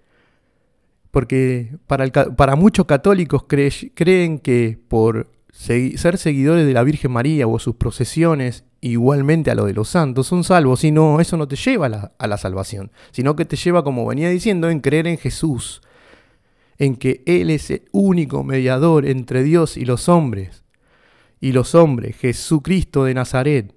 porque 1.14 1.78
para, 1.86 2.56
muchos 2.56 2.88
católicos 2.88 3.46
creen 3.48 4.40
que 4.40 4.80
por 4.88 5.30
ser 5.52 6.18
seguidores 6.18 6.66
de 6.66 6.74
la 6.74 6.82
Virgen 6.82 7.12
María 7.12 7.46
o 7.46 7.60
sus 7.60 7.76
procesiones, 7.76 8.64
igualmente 8.82 9.52
a 9.52 9.56
lo 9.56 9.66
de 9.66 9.76
los 9.76 9.90
santos, 9.90 10.26
son 10.26 10.44
salvos. 10.44 10.84
Y 10.84 10.90
no, 10.90 11.22
eso 11.22 11.38
no 11.38 11.48
te 11.48 11.56
lleva 11.56 11.86
a 11.86 11.90
la, 11.90 12.12
a 12.18 12.26
la 12.26 12.38
salvación, 12.38 12.92
sino 13.12 13.36
que 13.36 13.46
te 13.46 13.58
lleva, 13.58 13.84
como 13.84 14.08
venía 14.08 14.28
diciendo, 14.30 14.72
en 14.72 14.80
creer 14.80 15.06
en 15.06 15.20
Jesús, 15.20 15.84
en 16.80 16.96
que 16.96 17.22
Él 17.28 17.52
es 17.52 17.70
el 17.70 17.84
único 17.92 18.44
mediador 18.44 19.06
entre 19.06 19.44
Dios 19.44 19.78
y 19.78 19.86
los 19.86 20.10
hombres. 20.10 20.64
Y 21.40 21.52
los 21.52 21.76
hombres, 21.76 22.18
Jesucristo 22.18 23.04
de 23.04 23.14
Nazaret. 23.14 23.72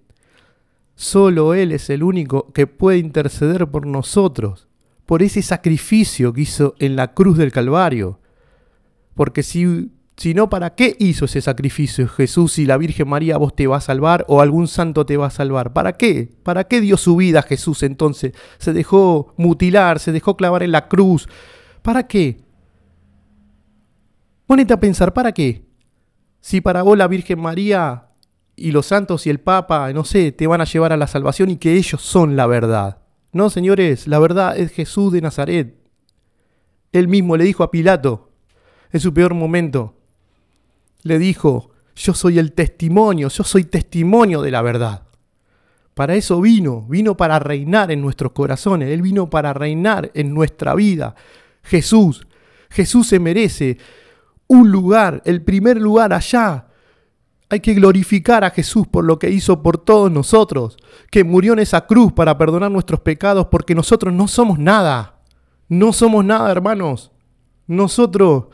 Solo 0.94 1.52
Él 1.52 1.72
es 1.72 1.90
el 1.90 2.02
único 2.02 2.50
que 2.54 2.66
puede 2.66 2.96
interceder 2.96 3.66
por 3.66 3.86
nosotros 3.86 4.65
por 5.06 5.22
ese 5.22 5.40
sacrificio 5.40 6.32
que 6.32 6.42
hizo 6.42 6.74
en 6.80 6.96
la 6.96 7.14
cruz 7.14 7.38
del 7.38 7.52
Calvario. 7.52 8.20
Porque 9.14 9.42
si, 9.42 9.92
si 10.16 10.34
no, 10.34 10.50
¿para 10.50 10.74
qué 10.74 10.96
hizo 10.98 11.24
ese 11.24 11.40
sacrificio 11.40 12.08
Jesús 12.08 12.58
y 12.58 12.66
la 12.66 12.76
Virgen 12.76 13.08
María 13.08 13.38
vos 13.38 13.54
te 13.54 13.68
va 13.68 13.76
a 13.76 13.80
salvar 13.80 14.24
o 14.28 14.40
algún 14.40 14.66
santo 14.66 15.06
te 15.06 15.16
va 15.16 15.26
a 15.26 15.30
salvar? 15.30 15.72
¿Para 15.72 15.92
qué? 15.92 16.28
¿Para 16.42 16.64
qué 16.64 16.80
dio 16.80 16.96
su 16.96 17.16
vida 17.16 17.42
Jesús 17.42 17.84
entonces? 17.84 18.32
Se 18.58 18.72
dejó 18.72 19.32
mutilar, 19.36 20.00
se 20.00 20.12
dejó 20.12 20.36
clavar 20.36 20.64
en 20.64 20.72
la 20.72 20.88
cruz. 20.88 21.28
¿Para 21.82 22.06
qué? 22.06 22.38
Ponete 24.46 24.74
a 24.74 24.80
pensar, 24.80 25.12
¿para 25.12 25.32
qué? 25.32 25.64
Si 26.40 26.60
para 26.60 26.82
vos 26.82 26.98
la 26.98 27.08
Virgen 27.08 27.40
María 27.40 28.08
y 28.56 28.72
los 28.72 28.86
santos 28.86 29.26
y 29.26 29.30
el 29.30 29.40
Papa, 29.40 29.92
no 29.92 30.04
sé, 30.04 30.32
te 30.32 30.46
van 30.46 30.60
a 30.60 30.64
llevar 30.64 30.92
a 30.92 30.96
la 30.96 31.06
salvación 31.06 31.50
y 31.50 31.56
que 31.56 31.74
ellos 31.74 32.02
son 32.02 32.36
la 32.36 32.46
verdad. 32.46 33.05
No, 33.32 33.50
señores, 33.50 34.06
la 34.06 34.18
verdad 34.18 34.56
es 34.56 34.72
Jesús 34.72 35.12
de 35.12 35.20
Nazaret. 35.20 35.76
Él 36.92 37.08
mismo 37.08 37.36
le 37.36 37.44
dijo 37.44 37.62
a 37.62 37.70
Pilato, 37.70 38.32
en 38.90 39.00
su 39.00 39.12
peor 39.12 39.34
momento, 39.34 39.94
le 41.02 41.18
dijo, 41.18 41.70
yo 41.94 42.14
soy 42.14 42.38
el 42.38 42.52
testimonio, 42.52 43.28
yo 43.28 43.44
soy 43.44 43.64
testimonio 43.64 44.42
de 44.42 44.50
la 44.50 44.62
verdad. 44.62 45.06
Para 45.94 46.14
eso 46.14 46.40
vino, 46.40 46.82
vino 46.88 47.16
para 47.16 47.38
reinar 47.38 47.90
en 47.90 48.02
nuestros 48.02 48.32
corazones, 48.32 48.90
Él 48.90 49.02
vino 49.02 49.30
para 49.30 49.52
reinar 49.52 50.10
en 50.14 50.34
nuestra 50.34 50.74
vida. 50.74 51.14
Jesús, 51.62 52.26
Jesús 52.68 53.08
se 53.08 53.18
merece 53.18 53.78
un 54.46 54.70
lugar, 54.70 55.22
el 55.24 55.42
primer 55.42 55.80
lugar 55.80 56.12
allá, 56.12 56.66
hay 57.48 57.60
que 57.60 57.74
glorificar 57.74 58.44
a 58.44 58.50
Jesús 58.50 58.86
por 58.88 59.04
lo 59.04 59.18
que 59.18 59.30
hizo 59.30 59.62
por 59.62 59.78
todos 59.78 60.10
nosotros, 60.10 60.76
que 61.10 61.22
murió 61.22 61.52
en 61.52 61.60
esa 61.60 61.86
cruz 61.86 62.12
para 62.12 62.36
perdonar 62.36 62.70
nuestros 62.70 63.00
pecados, 63.00 63.46
porque 63.50 63.74
nosotros 63.74 64.12
no 64.12 64.26
somos 64.26 64.58
nada. 64.58 65.20
No 65.68 65.92
somos 65.92 66.24
nada, 66.24 66.50
hermanos. 66.50 67.12
Nosotros 67.66 68.46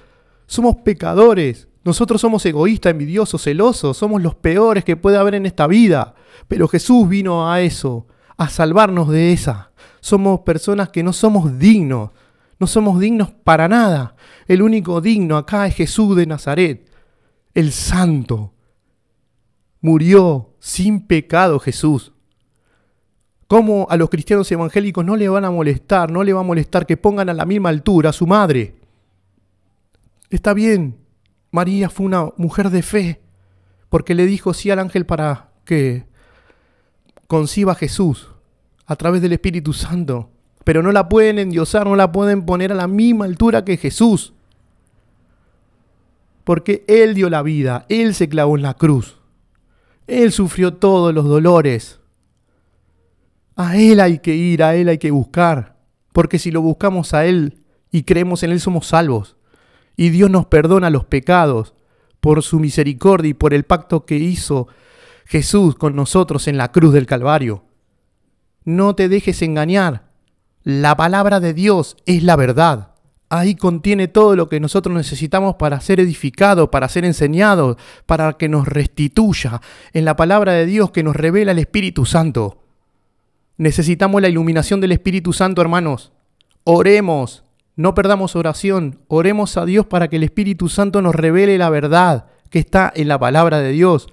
somos 0.47 0.77
pecadores. 0.77 1.69
Nosotros 1.85 2.21
somos 2.21 2.45
egoístas, 2.45 2.93
envidiosos, 2.93 3.43
celosos. 3.43 3.97
Somos 3.97 4.23
los 4.23 4.35
peores 4.35 4.85
que 4.85 4.97
puede 4.97 5.17
haber 5.17 5.35
en 5.35 5.47
esta 5.47 5.67
vida. 5.67 6.15
Pero 6.49 6.69
Jesús 6.69 7.09
vino 7.09 7.51
a 7.51 7.61
eso, 7.61 8.07
a 8.37 8.49
salvarnos 8.49 9.09
de 9.09 9.33
esa. 9.33 9.73
Somos 10.01 10.41
personas 10.41 10.91
que 10.91 11.03
no 11.03 11.13
somos 11.13 11.59
dignos. 11.59 12.11
No 12.59 12.67
somos 12.67 13.01
dignos 13.01 13.31
para 13.31 13.69
nada. 13.69 14.17
El 14.47 14.63
único 14.63 15.01
digno 15.01 15.37
acá 15.37 15.67
es 15.67 15.75
Jesús 15.75 16.15
de 16.17 16.27
Nazaret, 16.27 16.89
el 17.55 17.73
santo 17.73 18.53
murió 19.83 20.55
sin 20.61 21.07
pecado 21.07 21.59
Jesús. 21.59 22.12
¿Cómo 23.49 23.87
a 23.91 23.99
los 23.99 24.09
cristianos 24.09 24.51
evangélicos 24.51 25.05
no 25.05 25.17
le 25.17 25.29
van 25.29 25.45
a 25.45 25.51
molestar, 25.51 26.11
no 26.11 26.25
le 26.25 26.33
va 26.33 26.41
a 26.41 26.45
molestar 26.45 26.87
que 26.87 26.97
pongan 26.97 27.29
a 27.29 27.35
la 27.35 27.45
misma 27.45 27.69
altura 27.69 28.09
a 28.09 28.15
su 28.15 28.27
madre? 28.27 28.77
Está 30.31 30.55
bien, 30.55 30.97
María 31.51 31.91
fue 31.91 32.07
una 32.07 32.31
mujer 32.39 32.71
de 32.71 32.81
fe, 32.81 33.21
porque 33.91 34.15
le 34.15 34.25
dijo 34.25 34.55
sí 34.55 34.71
al 34.71 34.79
ángel 34.79 35.05
para 35.05 35.51
que 35.67 36.07
conciba 37.27 37.73
a 37.73 37.75
Jesús 37.75 38.31
a 38.87 38.97
través 38.97 39.21
del 39.21 39.35
Espíritu 39.35 39.75
Santo, 39.75 40.31
pero 40.65 40.83
no 40.83 40.93
la 40.93 41.11
pueden 41.11 41.39
endiosar, 41.39 41.87
no 41.87 41.97
la 41.97 42.12
pueden 42.12 42.47
poner 42.47 42.73
a 42.73 42.77
la 42.77 42.87
misma 42.87 43.27
altura 43.27 43.65
que 43.65 43.77
Jesús, 43.77 44.33
porque 46.45 46.85
Él 46.89 47.15
dio 47.15 47.29
la 47.29 47.43
vida, 47.43 47.85
Él 47.91 48.15
se 48.15 48.29
clavó 48.29 48.57
en 48.57 48.62
la 48.62 48.75
cruz. 48.75 49.22
Él 50.12 50.31
sufrió 50.31 50.75
todos 50.75 51.14
los 51.14 51.25
dolores. 51.25 52.00
A 53.57 53.78
Él 53.78 53.99
hay 54.00 54.19
que 54.19 54.35
ir, 54.35 54.62
a 54.62 54.75
Él 54.75 54.88
hay 54.88 54.99
que 54.99 55.11
buscar, 55.11 55.78
porque 56.12 56.38
si 56.38 56.50
lo 56.50 56.61
buscamos 56.61 57.14
a 57.14 57.25
Él 57.25 57.62
y 57.90 58.02
creemos 58.02 58.42
en 58.42 58.50
Él 58.50 58.61
somos 58.61 58.87
salvos. 58.87 59.37
Y 59.97 60.11
Dios 60.11 60.31
nos 60.31 60.47
perdona 60.47 60.90
los 60.90 61.07
pecados 61.07 61.75
por 62.21 62.42
su 62.42 62.61
misericordia 62.61 63.31
y 63.31 63.35
por 63.35 63.54
el 63.54 63.64
pacto 63.64 64.04
que 64.04 64.16
hizo 64.16 64.69
Jesús 65.25 65.76
con 65.76 65.97
nosotros 65.97 66.47
en 66.47 66.59
la 66.59 66.73
cruz 66.73 66.92
del 66.92 67.07
Calvario. 67.07 67.64
No 68.64 68.95
te 68.95 69.09
dejes 69.09 69.40
engañar. 69.40 70.11
La 70.62 70.95
palabra 70.95 71.40
de 71.40 71.54
Dios 71.54 71.97
es 72.04 72.23
la 72.23 72.37
verdad. 72.37 72.92
Ahí 73.35 73.55
contiene 73.55 74.09
todo 74.09 74.37
lo 74.37 74.51
que 74.51 74.61
nosotros 74.61 74.95
necesitamos 74.95 75.55
para 75.55 75.81
ser 75.81 76.01
edificados, 76.01 76.69
para 76.69 76.87
ser 76.91 77.07
enseñados, 77.07 77.79
para 78.05 78.35
que 78.35 78.47
nos 78.47 78.69
restituya 78.69 79.62
en 79.95 80.05
la 80.05 80.17
palabra 80.17 80.53
de 80.53 80.67
Dios 80.67 80.91
que 80.91 81.03
nos 81.03 81.17
revela 81.17 81.53
el 81.53 81.59
Espíritu 81.59 82.05
Santo. 82.05 82.59
Necesitamos 83.57 84.21
la 84.21 84.29
iluminación 84.29 84.83
del 84.83 84.93
Espíritu 84.93 85.33
Santo, 85.33 85.62
hermanos. 85.62 86.12
Oremos, 86.65 87.43
no 87.75 87.95
perdamos 87.95 88.37
oración, 88.37 88.99
oremos 89.09 89.57
a 89.57 89.65
Dios 89.65 89.87
para 89.87 90.09
que 90.09 90.17
el 90.17 90.25
Espíritu 90.25 90.69
Santo 90.69 91.01
nos 91.01 91.15
revele 91.15 91.57
la 91.57 91.71
verdad 91.71 92.27
que 92.51 92.59
está 92.59 92.93
en 92.95 93.09
la 93.09 93.19
palabra 93.19 93.61
de 93.61 93.73
Dios. 93.73 94.09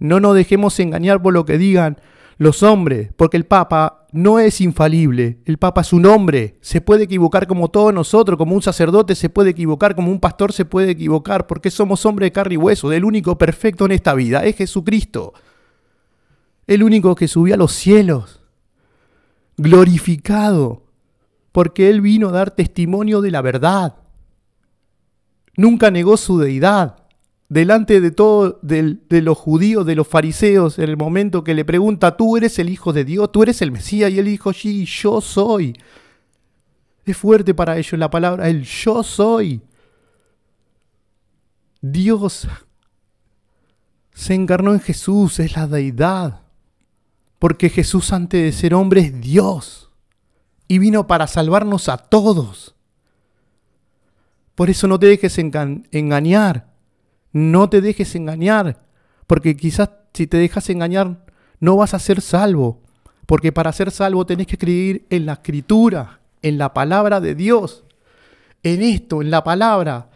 No 0.00 0.18
nos 0.18 0.34
dejemos 0.34 0.80
engañar 0.80 1.22
por 1.22 1.32
lo 1.34 1.44
que 1.44 1.56
digan 1.56 2.00
los 2.36 2.64
hombres, 2.64 3.10
porque 3.16 3.36
el 3.36 3.46
Papa 3.46 4.05
no 4.16 4.38
es 4.38 4.60
infalible, 4.60 5.38
el 5.44 5.58
Papa 5.58 5.82
es 5.82 5.92
un 5.92 6.06
hombre, 6.06 6.56
se 6.60 6.80
puede 6.80 7.04
equivocar 7.04 7.46
como 7.46 7.68
todos 7.68 7.92
nosotros, 7.94 8.36
como 8.36 8.54
un 8.54 8.62
sacerdote 8.62 9.14
se 9.14 9.28
puede 9.28 9.50
equivocar, 9.50 9.94
como 9.94 10.10
un 10.10 10.20
pastor 10.20 10.52
se 10.52 10.64
puede 10.64 10.90
equivocar, 10.90 11.46
porque 11.46 11.70
somos 11.70 12.04
hombres 12.06 12.26
de 12.26 12.32
carne 12.32 12.54
y 12.54 12.58
hueso, 12.58 12.92
el 12.92 13.04
único 13.04 13.38
perfecto 13.38 13.84
en 13.84 13.92
esta 13.92 14.14
vida 14.14 14.44
es 14.44 14.56
Jesucristo, 14.56 15.34
el 16.66 16.82
único 16.82 17.14
que 17.14 17.28
subió 17.28 17.54
a 17.54 17.58
los 17.58 17.72
cielos, 17.72 18.42
glorificado, 19.56 20.82
porque 21.52 21.88
Él 21.88 22.00
vino 22.00 22.28
a 22.28 22.32
dar 22.32 22.50
testimonio 22.50 23.20
de 23.20 23.30
la 23.30 23.42
verdad, 23.42 23.96
nunca 25.56 25.90
negó 25.90 26.16
su 26.16 26.38
deidad 26.38 27.05
delante 27.48 28.00
de 28.00 28.10
todo 28.10 28.58
de, 28.62 28.98
los 29.22 29.38
judíos, 29.38 29.86
de 29.86 29.94
los 29.94 30.08
fariseos, 30.08 30.78
en 30.78 30.88
el 30.88 30.96
momento 30.96 31.44
que 31.44 31.54
le 31.54 31.64
pregunta, 31.64 32.16
tú 32.16 32.36
eres 32.36 32.58
el 32.58 32.70
Hijo 32.70 32.92
de 32.92 33.04
Dios, 33.04 33.30
tú 33.32 33.42
eres 33.42 33.62
el 33.62 33.72
Mesías, 33.72 34.10
y 34.10 34.18
él 34.18 34.26
dijo, 34.26 34.52
sí, 34.52 34.84
yo 34.84 35.20
soy. 35.20 35.76
Es 37.04 37.16
fuerte 37.16 37.54
para 37.54 37.76
ellos 37.76 37.98
la 37.98 38.10
palabra, 38.10 38.48
el 38.48 38.64
yo 38.64 39.02
soy. 39.02 39.62
Dios 41.80 42.48
se 44.12 44.34
encarnó 44.34 44.72
en 44.72 44.80
Jesús, 44.80 45.38
es 45.38 45.54
la 45.54 45.66
deidad. 45.66 46.40
Porque 47.38 47.68
Jesús 47.68 48.12
antes 48.12 48.42
de 48.42 48.52
ser 48.52 48.74
hombre 48.74 49.02
es 49.02 49.20
Dios. 49.20 49.90
Y 50.68 50.78
vino 50.78 51.06
para 51.06 51.26
salvarnos 51.26 51.88
a 51.88 51.98
todos. 51.98 52.74
Por 54.56 54.70
eso 54.70 54.88
no 54.88 54.98
te 54.98 55.06
dejes 55.06 55.38
engañar. 55.38 56.75
No 57.36 57.68
te 57.68 57.82
dejes 57.82 58.14
engañar. 58.14 58.78
Porque 59.26 59.58
quizás 59.58 59.90
si 60.14 60.26
te 60.26 60.38
dejas 60.38 60.70
engañar 60.70 61.26
no 61.60 61.76
vas 61.76 61.92
a 61.92 61.98
ser 61.98 62.22
salvo. 62.22 62.80
Porque 63.26 63.52
para 63.52 63.74
ser 63.74 63.90
salvo 63.90 64.24
tenés 64.24 64.46
que 64.46 64.56
creer 64.56 65.02
en 65.10 65.26
la 65.26 65.34
escritura, 65.34 66.20
en 66.40 66.56
la 66.56 66.72
palabra 66.72 67.20
de 67.20 67.34
Dios. 67.34 67.84
En 68.62 68.80
esto, 68.80 69.20
en 69.20 69.30
la 69.30 69.44
palabra. 69.44 70.08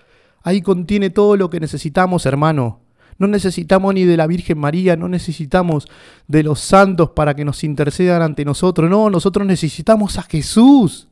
Ahí 0.42 0.62
contiene 0.62 1.10
todo 1.10 1.36
lo 1.36 1.50
que 1.50 1.60
necesitamos, 1.60 2.24
hermano. 2.24 2.80
No 3.18 3.26
necesitamos 3.26 3.92
ni 3.92 4.04
de 4.04 4.16
la 4.16 4.26
Virgen 4.26 4.56
María, 4.56 4.96
no 4.96 5.06
necesitamos 5.06 5.88
de 6.26 6.42
los 6.42 6.58
santos 6.58 7.10
para 7.10 7.34
que 7.34 7.44
nos 7.44 7.64
intercedan 7.64 8.22
ante 8.22 8.46
nosotros. 8.46 8.88
No, 8.88 9.10
nosotros 9.10 9.46
necesitamos 9.46 10.16
a 10.16 10.22
Jesús. 10.22 11.09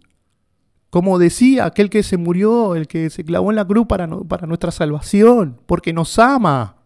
Como 0.90 1.18
decía 1.18 1.66
aquel 1.66 1.90
que 1.90 2.02
se 2.02 2.16
murió, 2.16 2.74
el 2.74 2.88
que 2.88 3.10
se 3.10 3.24
clavó 3.24 3.50
en 3.50 3.56
la 3.56 3.66
cruz 3.66 3.86
para, 3.86 4.08
para 4.08 4.46
nuestra 4.46 4.70
salvación, 4.70 5.60
porque 5.66 5.92
nos 5.92 6.18
ama. 6.18 6.76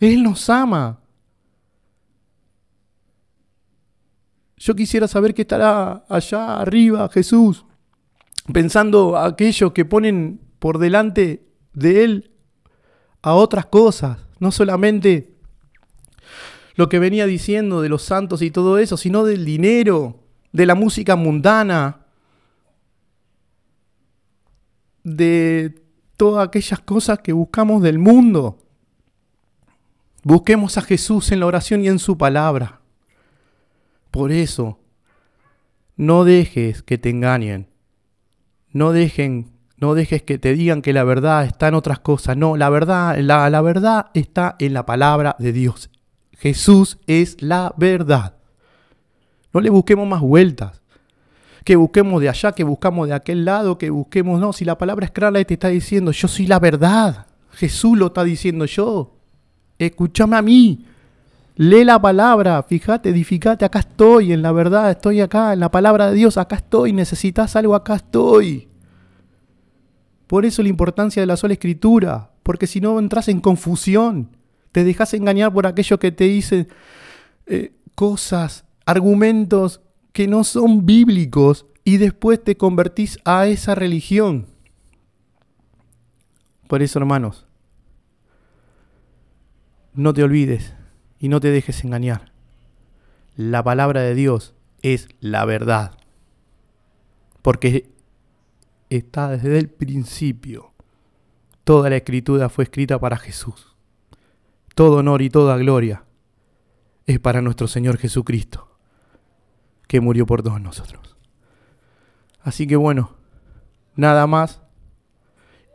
Él 0.00 0.22
nos 0.22 0.48
ama. 0.48 1.00
Yo 4.56 4.74
quisiera 4.74 5.06
saber 5.06 5.34
qué 5.34 5.42
estará 5.42 6.04
allá 6.08 6.58
arriba 6.58 7.08
Jesús, 7.10 7.66
pensando 8.52 9.16
a 9.16 9.26
aquellos 9.26 9.72
que 9.72 9.84
ponen 9.84 10.40
por 10.58 10.78
delante 10.78 11.46
de 11.74 12.04
Él 12.04 12.30
a 13.20 13.34
otras 13.34 13.66
cosas, 13.66 14.18
no 14.38 14.50
solamente 14.50 15.36
lo 16.74 16.88
que 16.88 16.98
venía 16.98 17.26
diciendo 17.26 17.82
de 17.82 17.88
los 17.88 18.02
santos 18.02 18.40
y 18.40 18.50
todo 18.50 18.78
eso, 18.78 18.96
sino 18.96 19.24
del 19.24 19.44
dinero, 19.44 20.22
de 20.52 20.66
la 20.66 20.74
música 20.74 21.16
mundana, 21.16 22.05
de 25.06 25.84
todas 26.16 26.48
aquellas 26.48 26.80
cosas 26.80 27.20
que 27.20 27.32
buscamos 27.32 27.80
del 27.80 28.00
mundo. 28.00 28.58
Busquemos 30.24 30.76
a 30.78 30.82
Jesús 30.82 31.30
en 31.30 31.38
la 31.38 31.46
oración 31.46 31.84
y 31.84 31.88
en 31.88 32.00
su 32.00 32.18
palabra. 32.18 32.80
Por 34.10 34.32
eso, 34.32 34.80
no 35.96 36.24
dejes 36.24 36.82
que 36.82 36.98
te 36.98 37.10
engañen. 37.10 37.68
No 38.72 38.90
dejen 38.90 39.52
no 39.78 39.94
dejes 39.94 40.22
que 40.22 40.38
te 40.38 40.54
digan 40.54 40.80
que 40.80 40.94
la 40.94 41.04
verdad 41.04 41.44
está 41.44 41.68
en 41.68 41.74
otras 41.74 42.00
cosas. 42.00 42.36
No, 42.36 42.56
la 42.56 42.70
verdad, 42.70 43.16
la, 43.18 43.48
la 43.50 43.60
verdad 43.60 44.06
está 44.14 44.56
en 44.58 44.72
la 44.72 44.86
palabra 44.86 45.36
de 45.38 45.52
Dios. 45.52 45.90
Jesús 46.32 46.98
es 47.06 47.40
la 47.42 47.74
verdad. 47.76 48.38
No 49.52 49.60
le 49.60 49.70
busquemos 49.70 50.08
más 50.08 50.22
vueltas. 50.22 50.82
Que 51.66 51.74
busquemos 51.74 52.22
de 52.22 52.28
allá, 52.28 52.52
que 52.52 52.62
buscamos 52.62 53.08
de 53.08 53.14
aquel 53.14 53.44
lado, 53.44 53.76
que 53.76 53.90
busquemos. 53.90 54.38
No, 54.38 54.52
si 54.52 54.64
la 54.64 54.78
palabra 54.78 55.06
es 55.06 55.10
clara 55.10 55.42
te 55.42 55.54
está 55.54 55.66
diciendo, 55.66 56.12
yo 56.12 56.28
soy 56.28 56.46
la 56.46 56.60
verdad. 56.60 57.26
Jesús 57.50 57.98
lo 57.98 58.06
está 58.06 58.22
diciendo 58.22 58.66
yo. 58.66 59.16
Escúchame 59.76 60.36
a 60.36 60.42
mí. 60.42 60.86
Lee 61.56 61.84
la 61.84 62.00
palabra, 62.00 62.62
fíjate, 62.62 63.08
edificate, 63.08 63.64
acá 63.64 63.80
estoy, 63.80 64.32
en 64.32 64.42
la 64.42 64.52
verdad, 64.52 64.90
estoy 64.92 65.22
acá, 65.22 65.54
en 65.54 65.60
la 65.60 65.70
palabra 65.70 66.10
de 66.10 66.14
Dios, 66.14 66.36
acá 66.36 66.56
estoy, 66.56 66.92
necesitas 66.92 67.56
algo, 67.56 67.74
acá 67.74 67.96
estoy. 67.96 68.68
Por 70.26 70.44
eso 70.44 70.62
la 70.62 70.68
importancia 70.68 71.22
de 71.22 71.26
la 71.26 71.36
sola 71.36 71.54
escritura, 71.54 72.30
porque 72.42 72.66
si 72.66 72.80
no 72.80 72.98
entras 72.98 73.28
en 73.28 73.40
confusión, 73.40 74.36
te 74.70 74.84
dejas 74.84 75.14
engañar 75.14 75.50
por 75.50 75.66
aquello 75.66 75.98
que 75.98 76.12
te 76.12 76.24
dicen 76.24 76.68
eh, 77.46 77.72
cosas, 77.94 78.66
argumentos 78.84 79.80
que 80.16 80.28
no 80.28 80.44
son 80.44 80.86
bíblicos 80.86 81.66
y 81.84 81.98
después 81.98 82.42
te 82.42 82.56
convertís 82.56 83.18
a 83.26 83.48
esa 83.48 83.74
religión. 83.74 84.46
Por 86.68 86.80
eso, 86.80 86.98
hermanos, 86.98 87.46
no 89.92 90.14
te 90.14 90.22
olvides 90.22 90.74
y 91.18 91.28
no 91.28 91.38
te 91.38 91.50
dejes 91.50 91.84
engañar. 91.84 92.32
La 93.36 93.62
palabra 93.62 94.00
de 94.00 94.14
Dios 94.14 94.54
es 94.80 95.06
la 95.20 95.44
verdad. 95.44 95.98
Porque 97.42 97.90
está 98.88 99.28
desde 99.28 99.58
el 99.58 99.68
principio. 99.68 100.72
Toda 101.62 101.90
la 101.90 101.96
escritura 101.96 102.48
fue 102.48 102.64
escrita 102.64 102.98
para 102.98 103.18
Jesús. 103.18 103.76
Todo 104.74 104.96
honor 104.96 105.20
y 105.20 105.28
toda 105.28 105.58
gloria 105.58 106.04
es 107.04 107.20
para 107.20 107.42
nuestro 107.42 107.68
Señor 107.68 107.98
Jesucristo, 107.98 108.75
que 109.86 110.00
murió 110.00 110.26
por 110.26 110.42
todos 110.42 110.60
nosotros. 110.60 111.16
Así 112.40 112.66
que 112.66 112.76
bueno, 112.76 113.16
nada 113.96 114.26
más 114.26 114.62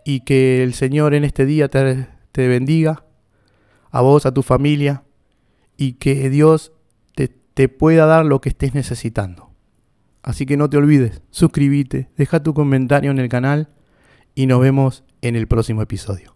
y 0.06 0.21
que 0.21 0.63
el 0.63 0.74
Señor 0.74 1.13
en 1.13 1.24
este 1.24 1.45
día 1.45 1.69
te, 1.69 2.08
bendiga, 2.47 3.06
a 3.91 4.02
vos, 4.02 4.26
a 4.26 4.34
tu 4.34 4.41
familia, 4.41 5.04
y 5.78 5.93
que 5.93 6.30
Dios 6.30 6.71
te, 7.15 7.28
te 7.28 7.69
pueda 7.69 8.06
dar 8.06 8.26
lo 8.26 8.41
que 8.41 8.50
estés 8.50 8.74
necesitando. 8.74 9.52
Así 10.24 10.45
que 10.45 10.58
no 10.58 10.69
te 10.69 10.78
olvides, 10.78 11.21
suscríbete, 11.32 12.10
deja 12.15 12.43
tu 12.43 12.54
comentario 12.54 13.12
en 13.12 13.19
el 13.19 13.30
canal 13.30 13.69
y 14.36 14.45
nos 14.45 14.62
vemos 14.62 15.04
en 15.21 15.36
el 15.36 15.47
próximo 15.47 15.82
episodio. 15.82 16.36